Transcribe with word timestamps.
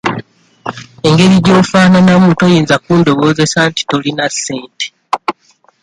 Engeri 1.07 1.35
gy'ofaananamu 1.45 2.29
toyinza 2.39 2.75
kundowoozesa 2.83 3.59
nti 3.69 3.81
tolina 3.89 4.25
ssente. 4.33 4.85